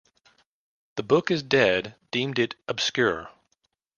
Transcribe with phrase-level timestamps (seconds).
[0.95, 3.29] The Book is Dead deemed it "obscure".